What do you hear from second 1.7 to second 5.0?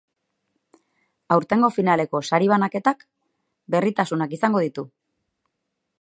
finaleko sari-banaketak berritasunak izango ditu.